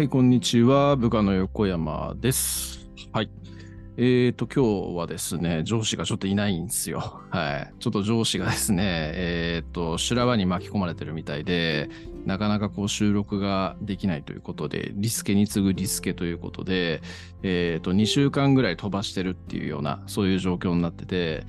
[0.00, 0.96] はい、こんにちは。
[0.96, 2.88] 部下の横山です。
[3.12, 3.30] はい。
[3.98, 7.20] えーと、今日はですね、上司がちょっといないんですよ。
[7.28, 7.74] はい。
[7.80, 11.90] ちょっと上司がですね、えーと、修羅場に巻き込まれてるみたいで、
[12.24, 17.02] なかなかこう収録ができないということで、リスケに次ぐリスケということで、
[17.42, 21.44] えーと、2週間ぐらい飛ばしてるっていうような、そういう状況になってて、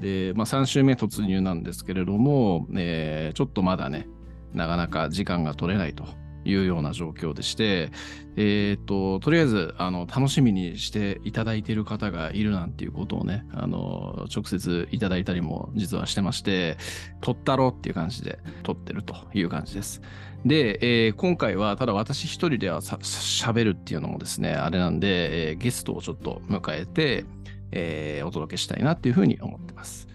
[0.00, 4.08] で、まあ3週目突入なんですけれども、えちょっとまだね、
[4.52, 6.04] なかなか時間が取れないと
[6.44, 7.90] いうような状況でして、
[8.36, 16.76] えっ、と、とりあえず、あの、楽しみにしていただいている方がいるなんていうことをね、あの、直接いただいたりも実はしてまして、
[17.20, 20.02] 撮ったろっていう感じで撮ってるという感じです。
[20.44, 27.24] で、えー今回はただ私一人ではさ喋るっていうのもですね、あれなんで、えーゲストをちょっと迎えて、
[27.72, 30.06] えーお届けしたいなっていうふうに思ってます。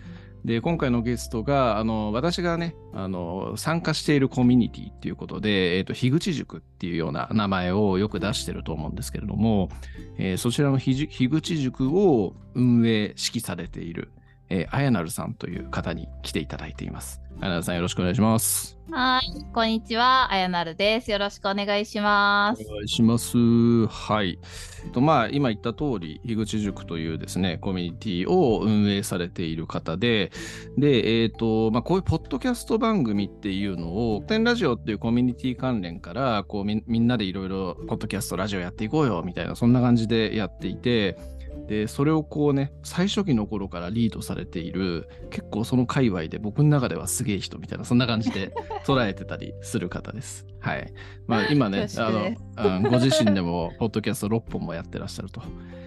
[0.46, 9.70] で、今回のゲストが、あの、私がね、あの、参加しているコミュニティっていうことで、えっ、と、樋口塾っていうような名前をよく出してると思うんですけれども、
[10.18, 14.12] えーそちらの樋口塾を運営、指揮されている、
[14.50, 17.22] えー、綾成さんという方に来ていただいています。
[17.42, 18.78] あやなるさんよろしくお願いします。
[18.92, 21.12] はい、こんにちは、あやなるです。
[21.12, 22.66] よろしくお願いします。
[22.68, 23.38] お願いします。
[23.88, 24.40] はい。
[24.94, 30.32] とまあ、今言った通り、樋口塾というですね、コミュニティを運営されている方で、
[30.78, 41.18] で、えっ、と、まあ、こういうポッドキャスト番組っていうのを、天ラジオっていうコミュニティ関連から、こうみ、みんなでいろいろ、ポッドキャスト、ラジオやっていこうよ、みたいな、そんな感じでやっていて、
[41.68, 48.54] で、それをこうね、最初期の頃からリードされている、結構その界隈で僕の中ではすげえ人みたいな、そんな感じで
[48.88, 50.48] 捉えてたりする方です。
[50.62, 50.94] はい。
[51.28, 55.42] まあ 今ね、あの、うんご自身でも、ポッドキャスト6本もやってらっしゃると。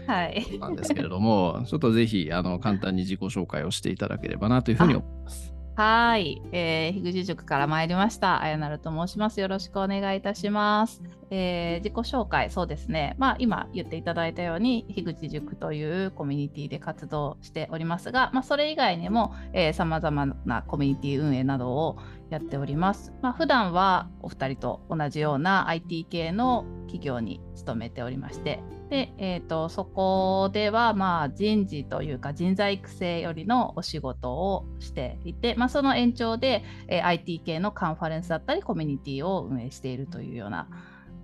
[0.07, 0.59] はい。
[0.61, 5.52] なんですけれども、ちょっとぜひ、あの、簡単に自己紹介をしていただければなというふうに思います。
[5.75, 8.43] はい、えー、樋口塾から参りました。
[8.43, 9.41] あやなると申します。
[9.41, 11.03] よろしくお願いいたします。
[11.31, 13.17] えー自己紹介、そうですね。
[13.19, 21.97] まあ、今言っていただいたように、樋口塾というコミュニティで活動しておりますが、まあ、それ以外にも、えー、様々なコミュニティ運営などを
[22.33, 23.13] やっております。
[23.21, 40.69] まあ、普段はお二人と同じような IT 系の企業に勤めておりまして、で、えー、とそこではまあ人事というか人材育成よりのお仕事をしていて、まあ、その延長で、えー IT 系のカンファレンスだったりコミュニティを運営しているというような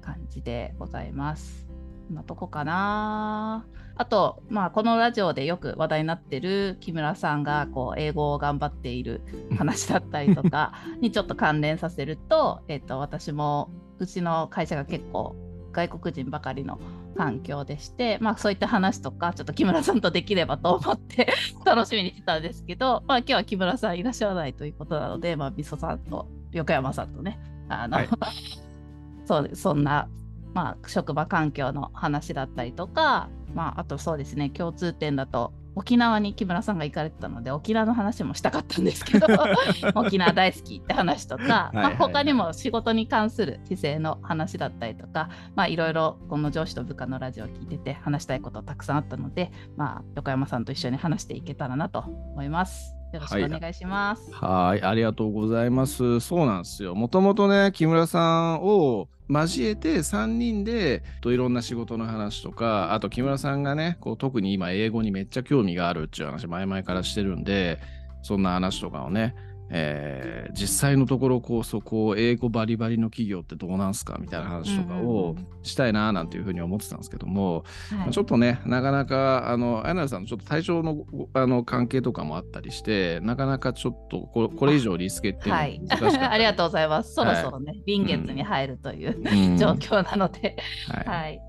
[0.01, 1.68] 感じでございます。
[2.11, 3.67] なとこかな。
[3.97, 9.23] あと、まあ、このラジオでよく話題になってる木村さんがこう英語を頑張っている
[9.59, 15.35] 話だったりとか にちょっと関連させると、えっと、私もうちの会社が結構
[15.73, 16.79] 外国人ばかりの
[17.17, 21.33] 環境でして、まあ、そういった話とかちょっと木村さんとできればと思って
[21.67, 28.09] 楽しみにしてたんですけど、まあ、今日は木村さんいらっしゃらないということなので、まあ、みそさんと横山さんとねあの、はい。
[29.25, 30.09] そうそんな、
[30.55, 39.29] まあ、職場環境の話だったりとか、まあ、あとそうですね共通点だと沖縄に木村さんが行かれてたので沖縄の話もしたかったんですけど
[39.95, 52.98] 沖縄大好きって話とか、はいまあ、他にも仕事に関する姿勢の話だったりとか、まあ、いろいろこの上司と部下のラジオを聞いてて話したいことたくさんあったので、まあ、横山さんと一緒に話していけたらなと思います。
[53.13, 54.31] よろしくお願いします。
[54.33, 56.21] はい、ありがとうございます。
[56.21, 56.95] そうなんですよ。
[56.95, 67.79] もともとね、木村さんを交えて3人でといろんな仕事の話とか、あと木村さんがね、こう特に今英語にめっちゃ興味があるっていう話、前々からしてるんで、
[68.23, 69.35] そんな話とかをね、
[69.71, 87.13] えー実際のところこうそこを英語バリバリの企業ってどうなんすかみたいな話とかをうんしたいななんていうふうに思ってたんですけども、はいちょっとね、なかなか、あの、あやなるさんのちょっと体調のあの関係とかもあったりして、なかなかちょっとここれ以上リスケっていうのははい難しかったり、ありがとうございます。
[87.15, 90.57] そろそろはね、臨月に入るという うん状況なので、
[90.89, 91.43] はいはい。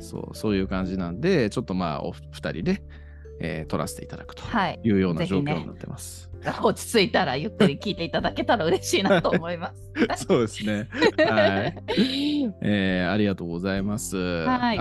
[0.00, 0.36] そう。
[0.36, 2.82] そういう感じなんで、ちょっとまあ、お二人で、
[3.40, 4.80] えー撮らせていただくとはい。
[4.82, 6.31] いうような状況になってます。
[6.62, 9.92] 落ち着いたらゆっくり聞いていただけたら嬉しいなと思います。
[10.26, 10.88] そうですね。
[11.18, 11.74] はい。
[12.62, 14.16] えーありがとうございます。
[14.16, 14.78] はい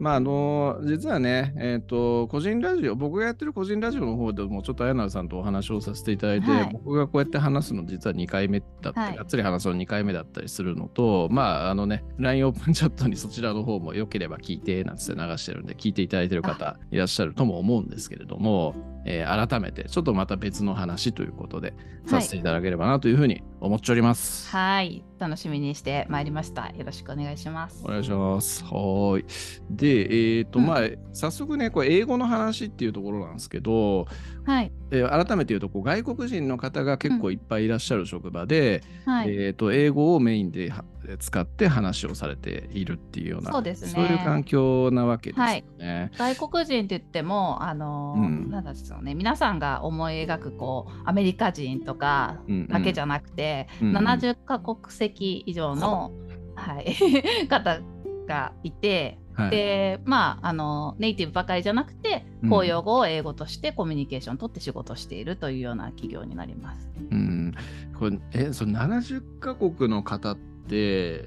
[0.00, 21.74] まあ、あの実はね、えっ、と、個人ラジオ、僕がやってる個人ラジオの方でも、ちょっとあやなるさんとお話をさせていただいて、はい僕がこうやって話すの、実は2回目だったり、はいがっつり話すの2回目だったりするのと、まあ、あのね、LINE オープンチャットにそちらの方も良ければ聞いて、なんつって流してるんで、聞いていただいてる方いらっしゃるとも思うんですけれども、えー改めて、ちょっとまた別の話ということで、
[22.06, 24.50] させていただければなというふうに思っております。
[24.50, 26.70] はい、楽しみにしてまいりました。
[26.70, 27.88] よろしくお願いしますお。
[27.88, 28.64] 願いします。
[28.64, 29.24] はーい。
[29.70, 30.80] で、えっ、と、うんまあ、
[31.12, 34.08] 早速ね、これ、英語の話っていうところなんですけど、
[34.44, 40.84] はい、えー改めて言うとこう、外国人の方が結構いっぱいいらっしゃる職場で、はい、えー、と英語をメインでは
[41.18, 46.10] 使って話をされているっていうような、そうですねそういう環境なわけですよね。
[46.16, 56.12] 外国人って言っても、あの、うんなんですよね、皆さんが思い描くこうアメリカ人とかうんだけじゃなくて、うんうん70カ国籍以上の、
[56.54, 56.96] はい、
[57.48, 57.80] 方
[58.26, 59.50] がいて、はい。
[59.50, 62.50] でまああのネイティブばかりじゃなくてうん。
[62.50, 66.88] 公用語を英語としてコミュニケーションを取って仕事をしているというような企業になります。
[67.10, 67.54] うん、
[67.98, 70.42] これえその70カ国の方って、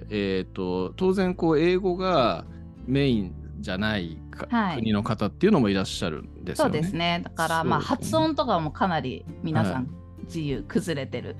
[0.09, 2.45] えー、と当然こう英語が
[2.85, 4.77] メインじゃないか、はい。
[4.77, 6.73] 国の方っていうのもいらっしゃるんですよね。
[6.73, 7.21] そうですね。
[7.23, 9.83] だから、まあ、発音とかもかなり皆さはい。
[9.83, 11.35] ん自由崩れてる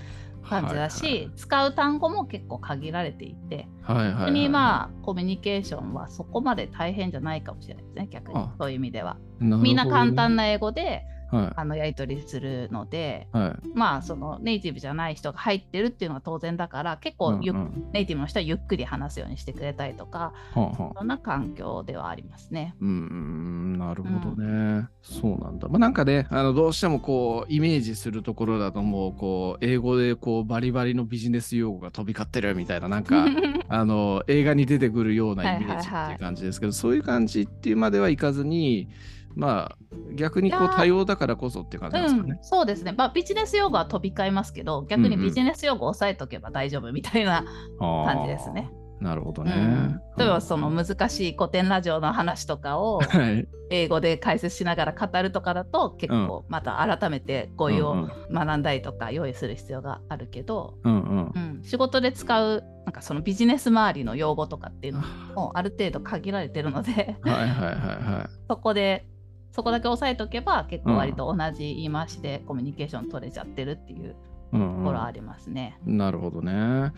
[0.46, 4.14] 感じだし、使う単語も結構限られていてはいはいはい。
[4.14, 8.38] はい逆にまあコミュニケーションはそこまで大変じゃないかもしれないですね逆に。
[8.38, 9.12] あそういう意味では。
[9.12, 13.68] あみんな簡単な、な英語ではあのやり取りするのでいはい。
[13.74, 17.90] まあそのネイティブじゃない人が入ってるっていうのは当然だから結構うんうん。
[17.94, 20.92] ネイティブの人はゆっくり話すようにしてくれたりとかはあはあ。
[20.98, 22.76] そんな環境ではありますね。
[22.80, 25.68] うーんなるほどね、そうなんだ。
[25.68, 33.26] まあ、なんかね、あのどうしてもこうイメージするところだともうこう英語でこうバリバリのビジネス用語が飛び交ってるみたいななんか
[33.68, 38.90] あの映画に出てくるようなイメージっていう感じですけど、そういう感じっていうまではいかずに、
[39.36, 47.46] まあ逆にこいう多様だからこそっていう感じですかねうん。、そうですね、まあ、ビジネス用語は飛び交いますけど逆にビジネス用語を押さえとけば大丈夫みたいな
[47.80, 48.70] 感じですね。
[48.72, 48.86] あー。
[49.02, 49.52] なるほどね。
[49.52, 53.48] うん例えばその難しい古典ラジオの話とかをはい。
[53.72, 65.02] 英語で解説しながら語るとかだと結構また改めて語彙を学んだりとか用意する必要があるけど、うんうんうん、仕事で使うなんかそのビジネス周りの用語とかっていうの
[65.36, 68.30] もある程度限られてるのではいはいはいはい。
[68.48, 69.08] そこで
[69.56, 74.14] そこだけ押さえとけば結構割と同じ言い回しでコミュニケーション取れちゃってるっていう
[74.52, 75.78] うんとうんころありますね。
[75.86, 76.92] なるほどね。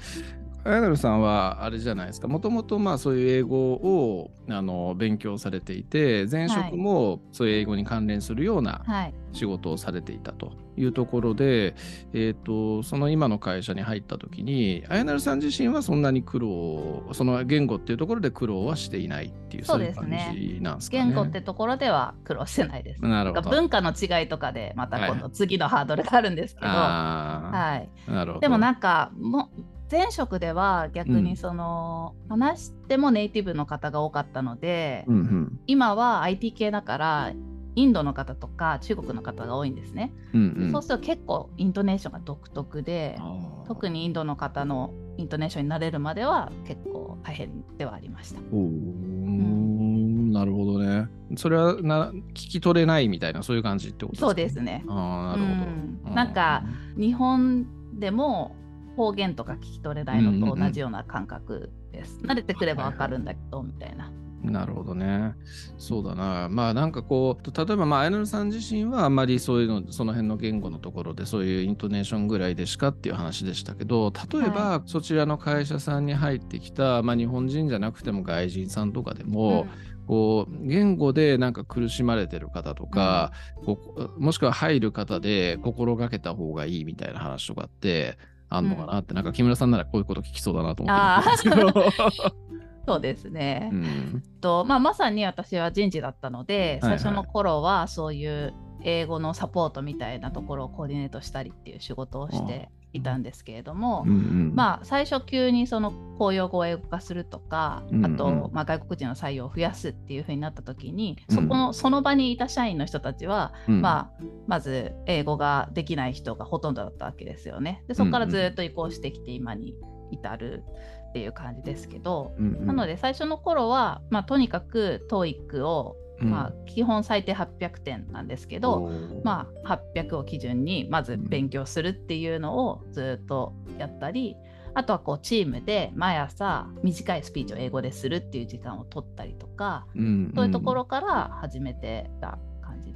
[0.64, 11.76] アヤナルさんはあれじゃないですかもともとまあそういう英語をあの勉強されていて前職もそういう英語に関連するようなはい、仕事をされていたというところで、
[12.14, 21.06] えー、とその今の会社に入った時にあやなるさん自身はそんなに苦労その言語っていうところで苦労はしていないっていうそそうですねじなんですかね。
[21.06, 23.02] 言語ってところでは苦労してないです。
[23.02, 23.50] なるほど。
[23.50, 28.42] 文化の違いとかでまた今は度次のハードルがあるんですけど、あはい、あ、なるほど。
[28.42, 31.24] でもなんかもう前職では逆うん。
[31.24, 35.60] にその、話してもネイティブの方が多かったので、うんうん。
[35.68, 37.32] 今は IT 系だから
[37.76, 40.72] インドの方とか中国の方が多いんですね、うんうん。
[40.72, 43.20] そうすると結構イントネーションが独特で
[43.68, 48.40] 特にインドの方のイントネーションになれるまでは結構大変ではありました。
[48.52, 50.32] おー。
[50.32, 51.08] なるほどね。
[51.36, 54.84] それはな聞き取れないみたいなそういう感じってことですかそうですね。
[54.88, 55.72] ああ、なるほど。
[56.10, 56.16] うん。
[56.16, 56.64] なんか
[56.98, 57.68] 日本
[58.00, 58.56] でも
[58.98, 62.20] 方言とか聞き取れないのと同じような感覚です。
[62.24, 64.12] 慣れてくればわかるんだけど、みたいな。
[64.44, 65.36] なるほどね。
[65.78, 66.48] そうだな。
[66.50, 79.68] まあなんかこう、例えばまあ、あやなるさん自身はあまりそういうの、その辺の言語のところでそういうイントネーションぐらいでしかっていう話でしたけど、例えばそちらの会社さんに入ってきた、まあ日本人じゃなくても外人さんとかでも、
[80.08, 83.32] こう言語でなんか苦しまれてる方とか、
[83.66, 88.18] こうもしくは入る方で心がけた方がいいみたいな話とかって
[88.50, 91.30] あんのかなって、なんか木村さんならこういうこと聞きそうだなと思って。
[91.32, 91.74] ですけど。
[92.88, 93.70] そうですね。
[93.74, 94.24] うん。
[94.40, 97.00] とまあ、まさに私は人事だったので、はいはい。
[97.00, 104.52] 最初の頃はそういう英語のサポートみたいなところをコーディネートしたりっていう仕事をしていたんですけれども、うんうん。
[104.56, 108.14] まあ最初急にその公用語を英語化するとか、うんうん。
[108.14, 111.36] あと、まあ、外国人の採用を増やすっていう風になった時に、うん。
[111.36, 113.82] そこのその場にいた社員の人たちは、うん。
[113.82, 117.84] まあまず英語ができない人がほとんどだったわけですよね。
[117.88, 119.76] でそこからずっと移行してきて今に
[120.12, 120.64] 至る
[121.10, 122.66] っていう感じですけど、うんうん。
[122.68, 128.90] なので最初の頃は、まあ、とにかく TOEIC を、うんまあ、基本最低800点なんですけど、
[129.24, 134.36] まあ、800を基準にまず勉強するっていうのをずっとやったり、
[134.74, 140.32] あとはこうチームで毎朝短いスピーチを英語でするっていう時間を取ったりとか、うん。
[140.36, 142.38] そういうところから始めてた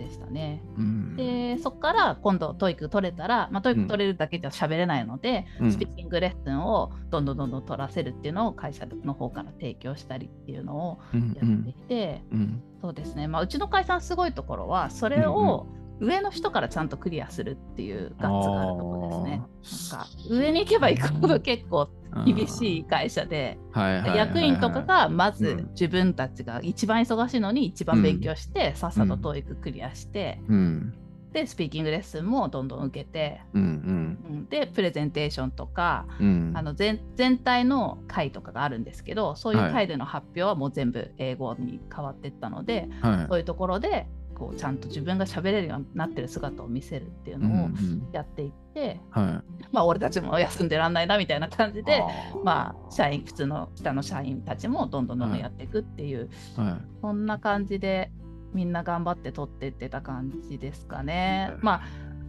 [0.01, 0.61] でしたね。
[0.77, 1.15] うん。
[1.15, 5.71] でそこから今度 TOEIC 取れたら、まあ、TOEIC 取れるだけじゃ喋れないので、うん。
[5.71, 12.63] スピーキングレッスンをどんどんどんどん取らせるっていうのを会社の方から提供したりっていうのをうんやっていて、うん。
[12.81, 15.67] そうですね、まあ、うちの会社のすごいところはそれを
[16.01, 19.23] 上の人からちゃんとクリアするっていうガッツがあるところ
[19.61, 19.97] ですね。
[19.97, 21.89] なんか上に行けば行くほど結構
[22.25, 30.93] 厳しい会社で、役員とかがまず自分たちが一番忙しいのに一番勉強して、さっさと TOEIC クリアして、うん、
[31.33, 44.07] でスピーキングレッスンもどんどん受けて、うんうん、でプレゼンテーションとか、うん、あの全全体の会とかがあるんですけどそういう会での発表はもう全部英語に変わっていったので、はい、そういうところで
[44.41, 47.69] こうちゃんと自分が喋れるようになってる姿を見せるっていうのを
[48.11, 52.03] やっていって、うんうん、はい、まあ俺たちも休んでらんないなみたいな感じで
[52.43, 56.67] まあ社員普通の下の社員たちもどんどんどんどんやっていくっていう、はい。
[56.71, 58.11] はい、そんな感じで
[58.53, 61.53] みんな頑張って取ってってた感じですかね。
[61.61, 61.81] まあ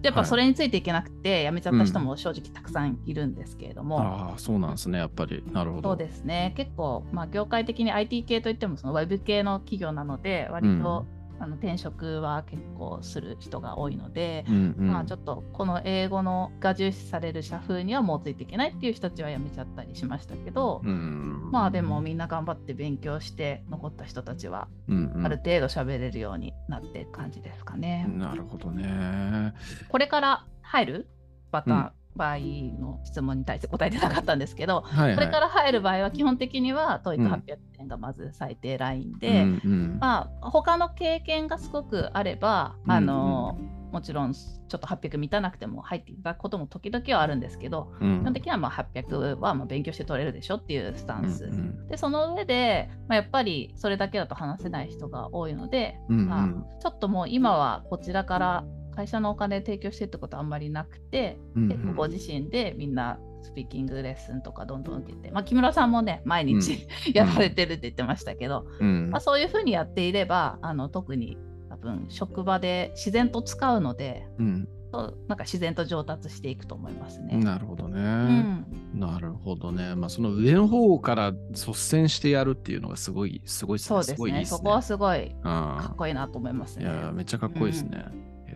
[0.02, 5.42] やっぱそれについていけなくて、辞めちゃった人も正直たくさんいるんですけれども、うん、ああそうなんですねやっぱり。
[5.52, 5.90] なるほど。
[5.90, 6.52] そうですね。
[6.56, 28.04] 結構まあ業界的に IT 系といってもその Web 系の企業なので割と、うんあの転職は結構する人が多いので、うんうん、まあ、ちょっとこの英語のが重視される社風にはもうついていけないっていう人たちは辞めちゃったりしましたけど、うん、まあでもみんな頑張って勉強して残った人たちはある程度喋れるようになって感じですかね。
[28.06, 29.52] うんうん、なるほどね。
[29.88, 31.08] これから入る？
[31.50, 31.74] パター。
[31.88, 43.76] ン、場合の質問に対して答えてなかったんですけど、はいはい、これから入る場合は基本的には TOEIC800 点がまず最低ラインで、うんうん、まあ他の経験がすごくあれば、あの、うん。
[43.76, 58.64] うんもちろんちょっと800満たなくても入っていただくことも時々はあるんですけど、うん、基本的にはまあ800はまあ勉強して取れるでしょっていうスタンス、うんうん、でその上で、まあ、やっぱりそれだけだと話せない人が多いので、うんうん、まあ、ちょっともう今はこちらから
[58.94, 71.36] 会社のお金提供してってことはあんまりなくて、うんうん、ご自身でみんなスピーキングレッスンとかどんどん受けて、まあ、木村さんもね毎日、うん、 やられてるって言ってましたけど、うん、まあ、そういうふうにやっていればあの特に
[71.68, 74.68] 多分職場で自然と使うので、うん、
[75.26, 77.38] なんか自然と上達していくと思いますね。
[77.38, 77.98] なるほどね。
[78.94, 79.94] うん、なるほどね。
[79.94, 84.44] まあその上の方から率先してやるっていうのがすごいすごいそうですね。
[84.44, 86.84] そこはすごいかっこいいなと思いますね。
[86.84, 88.04] いやめっちゃかっこいいですね。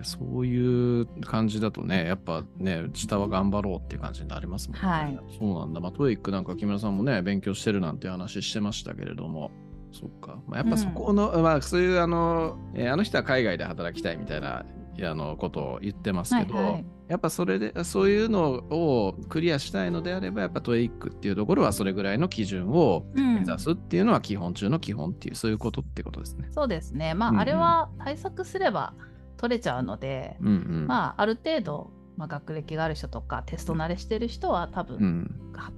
[0.04, 4.88] そういう感じだとね、やっぱね、下は頑張ろうっていう感じになりますもんね。
[4.88, 5.80] はい、そうなんだ。
[5.80, 9.50] まあ、 TOEIC なんか木村さんもね、勉強してるなんて話してましたけれども、
[9.92, 10.38] そっか。
[10.46, 14.64] まあ、やっぱそこの、うん、まあ、そういうあの、えー、あの人は海外で働きたいみたいな
[15.04, 26.48] あのことを言ってますけど、はいはい、やっぱそれでそういうのをクリアしたいのであればやっぱ TOEIC っていうところはそれぐらいの基準を目指すっていうのは基本中の基本っていう、そういうことってことですね。
[26.52, 28.94] そうですねまあ、うんうん、あれは対策すれば
[29.36, 35.30] 取れちゃうので、うんうん、まあある程度、まあ、学歴がある人とかテスト慣れしてる人は多分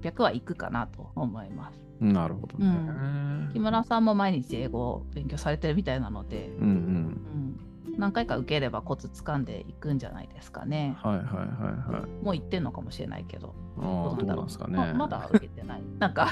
[0.03, 1.81] 800はいくかなと思います。
[2.01, 6.67] なるほどね、うん、木村さんも毎日英語を勉強されてるみたいなので、うん。
[6.67, 7.61] うん、
[7.99, 10.97] 何回か受ければコツ掴んでいくんじゃないですかね。
[11.03, 11.35] はいはいはい
[11.93, 12.25] はい。
[12.25, 13.55] もう言ってんのかもしれないけど。
[13.77, 14.77] どうなんですかね。
[14.77, 15.83] ままだ受けてない。
[15.99, 16.29] なんか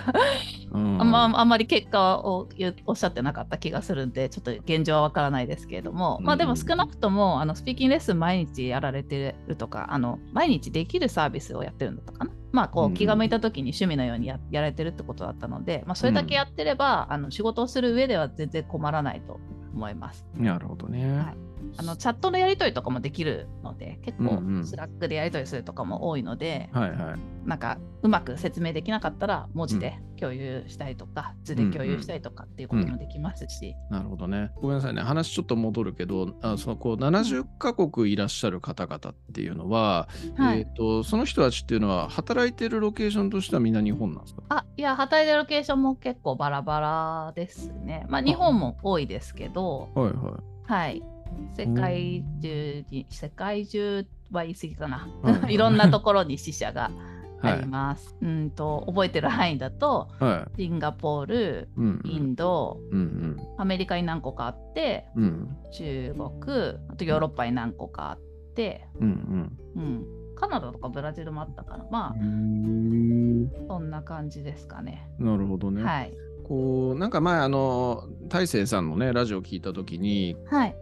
[0.73, 2.49] うん、あんまあんまり結果を
[2.87, 12.31] おっしゃってなかった気がするんで、ちょっと現状はわからないですけれども、まあでも少なくともあのスピーキングレッスン毎日やられてるとか、あの毎日できるサービスをやってるんだったかな。
[12.53, 19.39] まあ、こう気が向いた時に趣味のようにややられてるってことだったので、まあ、それだけやってれば、うん、あの仕事をする上では全然困らないと
[19.75, 20.25] 思います。
[20.35, 21.19] なるほどね。
[21.19, 21.47] はい
[21.79, 34.51] あのチャットのやり取りとかもできるので結構 Slack でやり取りするとかも多いので、うんうん、はいはい、なんかうまく説明できなかったら文字で共有したりとか、図で共有したりとかっていうこともできますし、うんうん、なるほどね。
[34.57, 35.03] ごめんなさいね。
[35.03, 44.43] 話ちょっと戻るけどあそのこう70カ国いらっしゃる方々っていうのは、はい、えーと、その人たちっていうのは働いてるロケーションとしてはみんな日本なんですか？
[44.49, 48.07] あいや働いてるロケーションも結構バラバラですね。
[48.09, 49.91] まあ日本も多いですけど。
[49.95, 50.73] はいはい。
[50.73, 51.03] はい
[51.57, 55.09] 世界中に、世界中は言い過ぎかな。
[55.49, 56.91] いろんなところに死者が
[57.43, 58.17] あります。
[58.21, 66.57] はい、うんと覚えてる範囲だと、はい、シンガポール、うんインド、うんうん、アメリカに何個かあって、うん、中国、
[66.89, 68.19] あとヨーロッパに何個かあっ
[68.55, 70.07] て、うんうんうん、
[70.37, 71.87] カナダとかブラジルもあったかな。
[71.91, 75.09] まあ、そんな感じですかね。
[75.19, 75.83] なるほどね。
[75.83, 76.13] はい。
[76.47, 80.77] こうなんか前あの大勢さんのねラジオ聞いた時に、はい、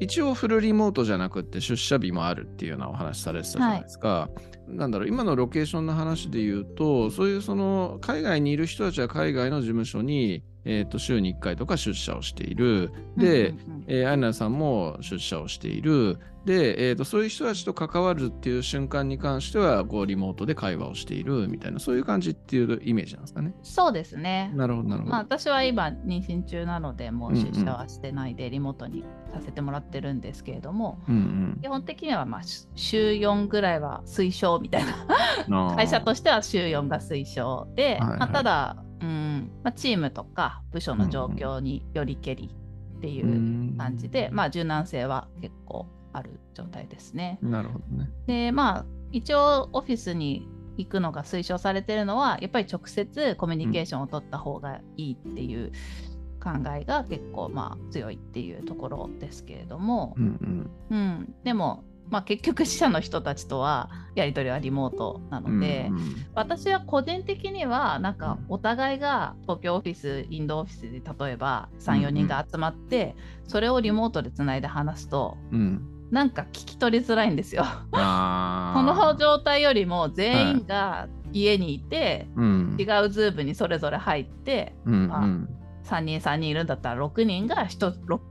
[0.00, 4.30] 一応フルリモートじゃなくて出社日もあるっていうようなお話されてたじゃないですか、は
[4.68, 12.92] い、なんだろう今のロケーションの話で言うとそういうその海外にいる人たちは海外の事務所にえーと、週に1回とか出社をしている。
[13.16, 13.54] で、
[13.86, 16.18] えーアイナさんも出社をしている。
[16.44, 23.54] で、えーと、そういう人たちと関わるっていう瞬間に関しては、こうリモートで会話をしているみたいな、そういう感じっていうイメージなんですかね。
[23.62, 24.52] そうですね。
[24.54, 25.10] なるほど、なるほど。
[25.12, 34.84] まあ、私は今妊娠中なのでもう出社はしてないでリモートにさせてもらってるんですけれども、うんうん基本的にはまあし週4ぐらいは推奨みたい
[35.48, 39.50] な会社としては週4が推奨で、はいはいまあ、ただ、うん。
[39.62, 42.50] まあ、チームとか部署の状況によりけり
[42.98, 47.38] っていう感じで、まあ、柔軟性は結構ある状態ですね。
[47.42, 48.10] なるほどね。
[48.26, 55.72] でまあ一応オフィスに行くのが推奨されてるのはやっぱり直接コミュニケーションを取った方がいいっていう
[56.42, 60.14] 考えが結構まあ強いっていうところですけれども。
[60.16, 60.70] う、ん。
[60.90, 65.60] うん、でも、まあ、結局支社の人たちとはやり取りはリモートなうん。
[65.60, 75.82] ので、うんうん私は個人的にはなんかお互いが東京オフィスインドオフィスで例えば34人が集まってそれをリモートでつないで話すとうん。
[76.12, 77.64] なんか聞き取りづらいんですよ。
[77.92, 85.48] あ このー状態よりも全員が家にいて、うん違うズームにそれぞれ入ってうんうん
[85.88, 87.68] 3人3人いるんだったら6人が 1,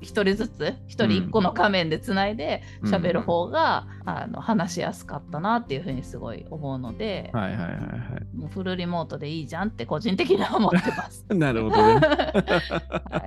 [0.02, 7.78] 人ずつ1人1個の画面でつないでうん喋る方が、あの話しやすかったなっていうふうにすごい思うので、はいはいはいは
[8.36, 11.26] もうフルリモートでいいじゃんって個人的には思ってます。
[11.32, 11.36] い。
[11.36, 11.94] なるほどね。
[12.00, 13.18] は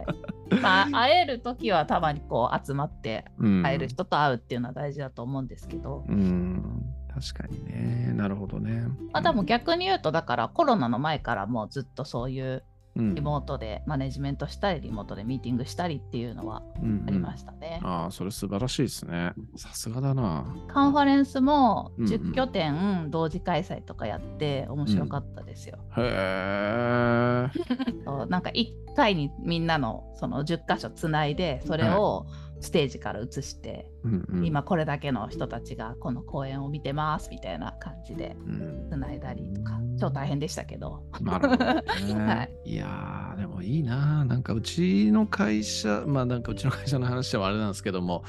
[0.52, 6.82] いまあ、会える時はたまにこう集まってうん会える人と会うっていうのは大事だと思うんですけど、うん。
[7.12, 8.12] 確かにね。
[8.14, 8.84] なるほどね。
[9.12, 12.62] まあ、でも逆に言うとだからコロナの前からもうずっとそういううん
[12.96, 17.80] リモートでマネジメントしたりリモートでミーティングしたりっていうのはうんありましたね。
[17.82, 19.32] ああ、それ素晴らしいですね。
[19.56, 20.44] さすがだな。
[20.68, 25.78] カンファレンスもうんうん10拠点同時開催とかやって面白かったですよ。
[25.96, 27.48] へえ。
[28.04, 32.26] そうなんか1回にみんなのその10箇所つないでそれを
[32.60, 34.46] ステージから映して、うんうん。
[34.46, 38.88] 今これだけの人たちがこの公演を見てますみたいな感じでうん。
[38.90, 39.80] つないだりとか。
[39.98, 41.02] 超大変でしたけど。
[41.20, 41.82] なるほどね。
[42.16, 42.70] はい。
[42.70, 44.24] い、やー、でもいいな。
[44.24, 48.24] なんかうちの会社、まあなんかうちの会社の話ではあれなんですけども、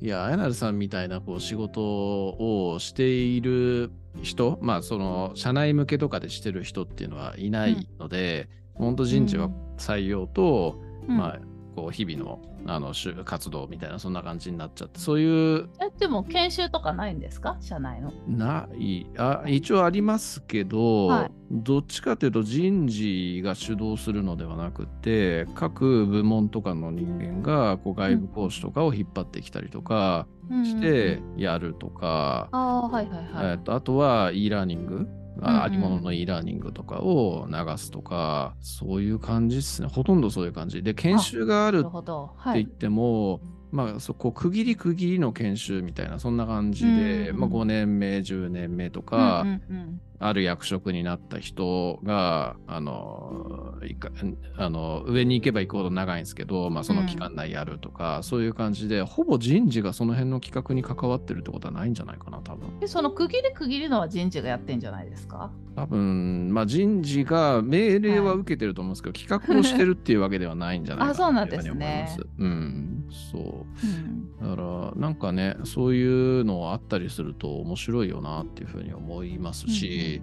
[0.00, 3.90] いや、あやなるさんみたいなこう仕事をしている
[4.22, 11.16] 人、まあその社内向けとかでしてる人っていうのはいないので、本当人事は採用と、うん。
[11.16, 11.40] まあ
[11.78, 15.68] こう日々のあの就活動みたいなそんな感じになっちゃって、そういう。
[15.80, 17.56] えでも研修とかないんですか？
[17.60, 18.12] 社内の。
[18.26, 19.06] ない。
[19.16, 21.30] あ一応ありますけど、はい。
[21.50, 33.52] どっちかというと人事が主導するのではなくて各部門とかの人間がこう外部講師とかを引っ張ってきたりとかしてやるとか、ああはいはいはい。
[33.52, 35.08] えっとあとは e ラーニング
[35.40, 39.88] あありものの e ラーニングとかを流すとか、そういう感じですね。
[39.88, 40.82] ほとんどそういう感じ。
[40.82, 41.84] で研修がある。
[41.86, 43.40] って言っても、
[43.70, 50.00] まあそこ区切り区切りの研修みたいなそんな感じで、うんまあ、5年目10年目とか、うんうんうん。
[50.20, 54.10] ある役職になった人があのいか
[54.56, 62.80] あの上に行けば行くほど長いんですけど、まあ、その期間内やるとか、そういう感じでほぼ人事がその辺の企画に関わってるってことはないんじゃないかな多分。
[62.80, 65.52] でその区切り区切りのは人事がやってんじゃないですか？
[65.76, 72.26] 多分まあ人事が命令は受けてると思うんですけど、企画をしてるっていうわけではないんじゃないかあそうなんっていうふうに思います。
[72.38, 73.42] うんそう。
[73.84, 74.56] うん。
[74.56, 80.22] だからなんかねそういうのあったりすると面白いよなっていうふうに思いますし、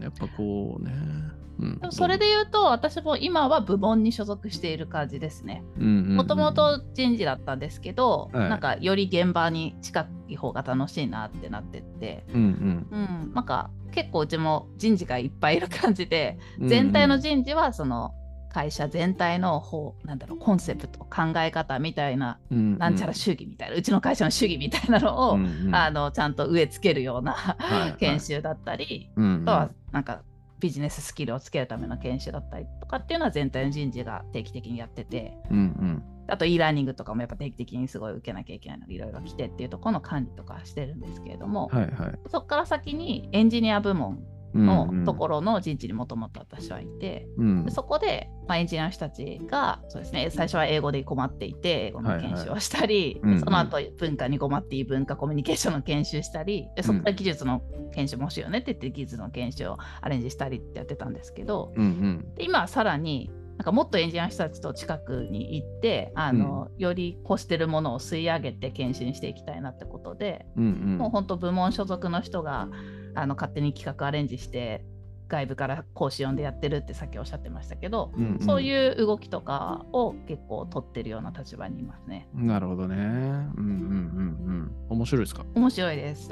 [0.00, 0.92] やっぱこうね、
[1.58, 1.78] うん。
[1.78, 5.62] でもそれで言うと私も今は部門に所属している感じですね。
[5.76, 8.48] ももともと人事だったんですけど、はい。
[8.50, 18.12] なんかより現場に近い方が楽しいなってなってって、うんうん、なんか結構うちも人事がいっぱいいる感じで、うん、全体の人事はその
[18.54, 25.74] 会社全体の方なんだろうコンセプト考え方みたいなうんなんちゃら主義みたいな、うちの会社の主義みたいなのを、うんうん。
[25.74, 27.96] あのちゃんと植え付けるようなはいはい。
[27.98, 30.22] 研修だったり、うんあとはなんか
[30.60, 36.02] ビジネススキルをつけるための研修だったりとかっていうのは全体の人事が定期的にやっててうんうん。
[36.28, 42.18] あと e ラーニングとかもやっぱ定期的にすごい受けなきゃいけないのがいろいろ来てっていうところの管理とかしてるんですけれども、はいはい。
[42.30, 44.22] そこから先にエンジニア部門
[44.54, 47.64] のところの人事にもともと私はいて、ろ、うん。
[47.64, 57.62] でそこで、まあ、エンジニアの人たちがそうですね最初は英語で困っていて英語の研修をしたり、はいはいでその後文化に困っていい文化コミュニケーションの研修したりでそこから技術の
[57.92, 62.34] 研修もしようねって言って技術の研修をアレンジしたりってやってたんですけどうんうん。
[62.34, 70.98] で今はさらになんかもっとエンジニアの人たちと近くに行ってあの、より欲してるものを吸い上げて研修にしていきたいなってことで、うんうん。
[70.98, 72.68] もう本当部門所属の人が
[73.14, 74.84] あの勝手に企画アレンジして
[75.26, 82.28] 外部から講師呼んでやってるってさっきおっしゃってましたけど、うんそういう動きとかを結構取ってるような立場にいますね。
[82.34, 82.96] なるほどね。
[82.96, 84.96] うんうんうんうん。
[84.98, 85.44] 面白いですか？
[85.54, 86.30] 面白いです。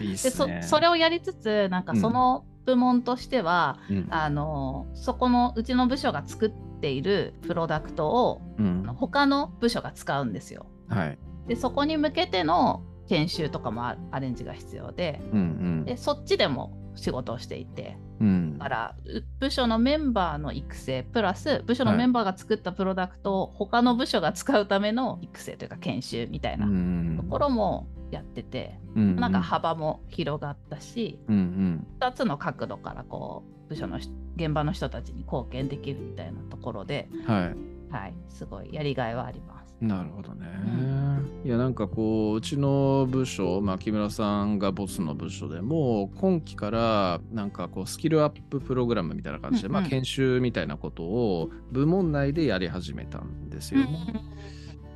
[0.00, 0.62] いいすそね。
[0.62, 10.66] それをやりつつなんかその部門としては、うんあのそこのうちの部署が作っているプロダクトをうん他の部署が使うんですよ。
[10.88, 11.18] はい。
[11.46, 15.84] でそこに向けての研修とかもアアレンジが必要でうんうん。
[15.84, 18.58] でそっちでも仕事をしていてうん。
[18.58, 26.66] だからう部署のメンバーの育成プラス部署のメンバーが作ったプロダクトを他の部署が使うための育成というか研修みたいな
[27.16, 31.86] ところもやってて、うんなんか幅も広がったしうんうん。
[32.00, 37.78] 2つの角度からこう部署のし現場の人たちに貢献できるみたいなところで、はい。
[37.90, 39.57] はい、すごいやりがいはあります。
[39.80, 40.46] なるほどね。
[41.44, 53.82] いやなんかこううちの部署、まあ、木村さんがボスの部署でも今期からなんかこうスキルアッププログラムみたいな感じで、うんうんまあ、研修みたいなことを部門内でやり始めたんですよ。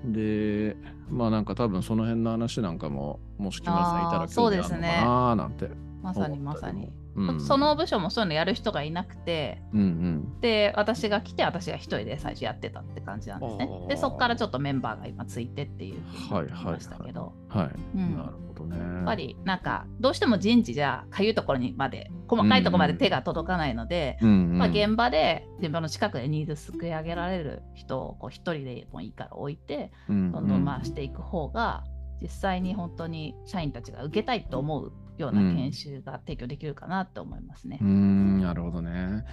[0.04, 0.76] で
[1.08, 5.70] まあなんか多分その辺の話なんかももし木村さんいたらあーそうです興味ねあるのかななんて
[6.02, 7.01] まさにまさに。
[7.14, 7.40] うん。
[7.40, 10.40] その部署もそういうのやる人がいなくて、うんうん。
[10.40, 13.68] で、私が来て、私が一人で最初やってたって感じなんですね。
[13.88, 18.16] で、そこからちょっとメンバーが今ついてっていうふうになりましたけど、はい、うん。
[18.16, 18.78] なるほどね。
[18.78, 24.58] やっぱりなんか、どうしても人事じゃかゆいところにまで、細かいところまで手が届かないので、うんうん。
[24.58, 30.32] まあ、現場で現場の近くでニーズすくい上げられる人をこう一人でもいいから置いて、どん。
[30.32, 31.84] どんどん回していく方が、
[32.22, 37.84] 実際に本当に社員たちが受けたいと思うような研修が提供できるかなと思いますねう。
[37.84, 39.24] んなるほどね。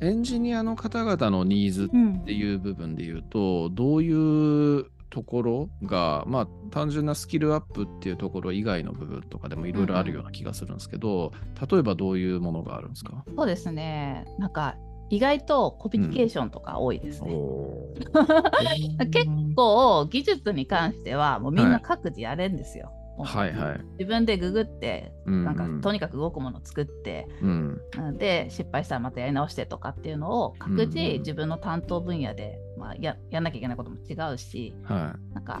[0.00, 11.32] エンジニアの方々のニーズうんっていう部分で言うと、どういうところが、まあ、単純なスキルアップっていうところ以外の部分とかでもいろいろあるような気がするんですけど、
[11.70, 13.24] 例えばどういうものがあるんですか？
[13.36, 14.26] そうですね。
[14.38, 14.76] なんか
[15.10, 17.32] 意外とコミュニケーションとか多いですね。
[17.32, 17.94] お
[19.10, 22.90] 結構技術に関してはもうみんな各自やれんですよ。
[22.90, 23.80] もうはいはい。
[23.98, 27.80] 自分でググってうんなんかとにかく動くものを作って、うん。
[27.96, 35.60] うんで失敗したらまたやり直してとかっていうのを各うんうん自自分の担当分野で、まあ、ややんなきゃいけないことも違うしはなんか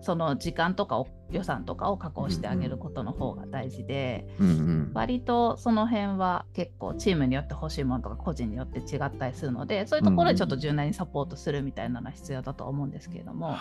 [0.00, 4.42] その時間とかを予算とかを確保してあげることの方が大事で、い。
[4.42, 13.54] うんうん割とその辺は結構チームによって欲しいものとか個人によって違ったりするのでそういうところでちょっと柔軟にサポートするみたいなのは必要だと思うんですけれども。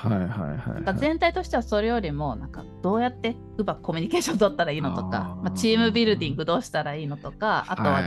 [0.97, 8.01] 全体としてはそれよりもなんかどうやってうまくコミュニケーション取ったらいいのとかまあ、チームビルディングどうしたらいいのとかあとは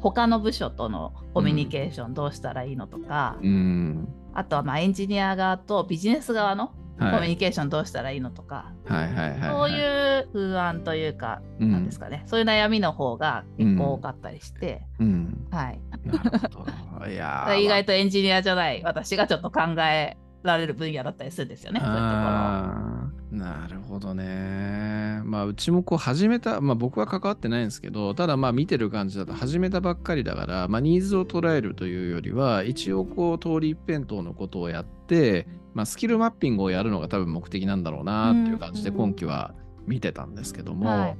[0.00, 4.08] 他の部署とのコミュニケーションどうしたらいいのとか、うん。
[4.34, 9.50] あとはまあエンジニア側とビジネス側のコミュはいニケーションどうしたらいいのとか、はいはいはい。
[9.50, 15.46] そういう不安というか、うんなんですかね、そういう悩みの方が結構多かったりして、うん。
[15.50, 15.80] はい。
[16.04, 16.64] なるほ
[17.00, 17.06] ど。
[17.10, 23.38] いやー意外とエンジニアじゃない私がちょっと考えられる分野だったりするんですよね、そういうところ。
[23.38, 25.20] なるほどね。
[25.24, 39.54] まあ、うちもこう始めた、まあ僕は関わってないんですけど、ただまあ見てる感じだと始めたばっかりだから、まあニーズを捉えるというよりは、一応こう通り一辺倒のことをやって、まあスキルマッピングをやるのが多分目的なんだろうなっていう感じでうん今期は
[39.86, 41.16] 見てたんですけども、はい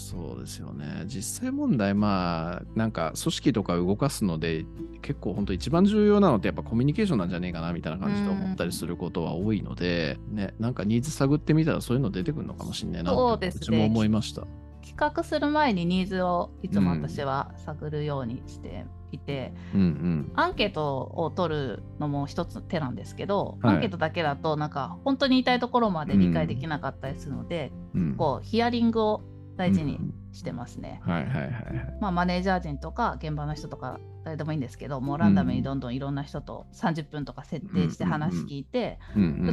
[0.00, 1.04] そうですよね。
[1.06, 4.64] 実際問題、まあ、なんか組織とか動かすので、
[5.02, 14.46] 結構本当一番重要なのってやっぱコミュニケーションなんじゃねえかなみたいな感じで思ったりすることは多いので、ね、なんかニーズ探ってみたらそういうの出てくるのかもしれないなそうですねうちも思いました。
[14.82, 20.32] 企画する前にニーズをいつも私は探るようにしていて、うんうん。
[20.34, 23.74] アンケートを取るのも一つの手なんですけど、はい。
[23.76, 29.22] アンケートだけだとなんか本当に言いところまで理解できなかったりするので、うん、こうヒアリングを
[29.56, 31.00] 大事にうんしてますね。
[31.04, 31.98] はいはいはいはい。
[32.00, 38.98] まあ、マネージャー陣とか現場の人とか誰でもいいんですけどもうランダムにどんどんいろんな人と30分とか設定して話聞いて、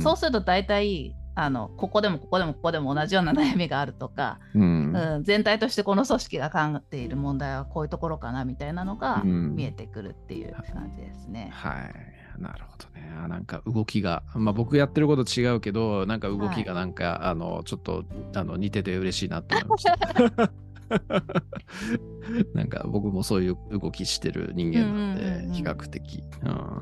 [0.02, 11.50] そうすると大体あのここでもここでもここでも同じような悩みがあるとか、うんうん、全体としてこの組織が考えている問題はこういうところかなみたいなのがうん見えてくるっていう感じですね。
[11.54, 12.18] はい。
[12.42, 13.12] なるほどね。
[13.24, 18.06] あなんか動きが、まあ僕やってること違うけど、なんか動きがなんか、あの、ちょっと
[18.36, 19.98] あの似てて嬉しいなと思いました。
[22.54, 26.24] なんか僕もそういう動きしてる人間なんで、比較的。
[26.44, 26.82] うん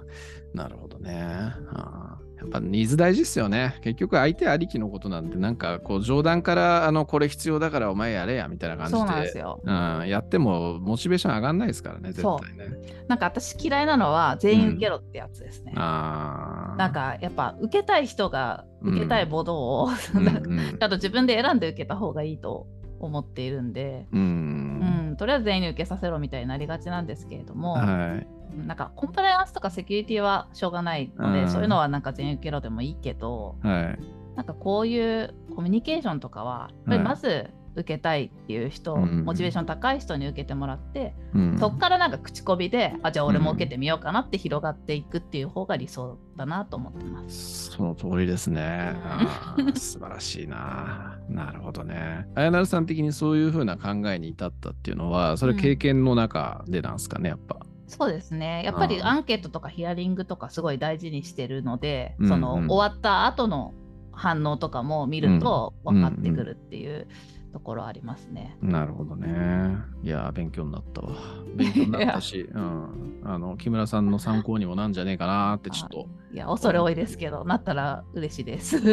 [0.54, 1.54] なるほどね。
[1.69, 3.78] あーやっぱニーズ大事ですよね。
[3.82, 9.00] 結局相手ありきのことなんて、なんかこう冗談から、あの、これ必要だからお前やれやみたいな感じで。
[9.00, 9.62] そうなんですよ。
[9.63, 12.76] うん、やってもモチベーション上がんないですからね、絶対ね。
[13.08, 15.74] なんか私嫌いなのは全員受けろってやつですね。
[15.76, 16.76] ああ。
[16.78, 22.67] なんかやっぱ受けたい人が受けたいものを、うん なんかうんちゃんと自分で選んで受けた方がいいと
[23.00, 28.28] 思っているんで、ううんん、うん、とりあえず全員に受けさせろみたいになりがちなんですけれども、はい。
[28.56, 34.00] なんかコンプライアンスとかセキュリティはしょうがないので、うんそういうのはなんか全員受けろでもいいけど、はい。
[34.36, 47.72] なんかこういうコミュニケーションとかは、やっぱりまず受けたいっていう人、うんモチベーション高い人に受けてもらって、うんそこからなんか口コミで、あ、じゃあ俺も受けてみようかなって広がっていくっていう方が理想だなと思ってます。
[47.72, 48.96] その通りですね。
[49.76, 51.18] 素晴らしいな。
[51.30, 52.28] なるほどね。
[52.36, 57.64] あやなるさん的にそういうふうな考えに至ったっていうのは、それ経験の中でなんですかね、やっぱ。
[57.88, 58.63] そうですね。
[58.63, 63.74] やっぱりうんアンケートとかヒアリングとかすごい大事にしてるので、うんそのうん終わった後の
[64.12, 67.08] 反応とかも見ると分かってくるっていう
[67.56, 68.58] ところありますね。
[68.62, 69.78] なるほどね。
[70.04, 71.13] いやー、勉強になったわ。
[71.56, 73.21] 勉強になったし、うん。
[73.24, 76.08] あの、木村さんの参考にもなんじゃねえかなーってちょっと。
[76.34, 78.78] いや、恐れ多いですけど、なったら嬉しいです。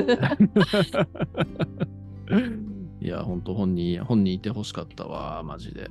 [3.00, 5.90] いや、本当本人、本人いてほしかったわ、マジで。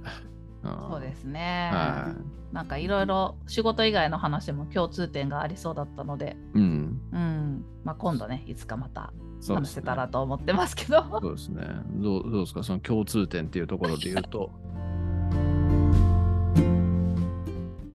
[0.64, 1.70] そうですすね。
[1.74, 2.16] は
[2.52, 6.60] なんかいろいろ仕事以外の話も共通点がありそうだったので、い。
[6.60, 7.02] うん。
[7.12, 7.66] うん。
[7.84, 9.14] まあ今度ね、いつかまた
[9.48, 11.04] 話せたらと思ってますけど。
[11.22, 11.64] そうですね。
[11.96, 12.64] どうどうですか？
[12.64, 14.52] その共通点っていうところで言うと。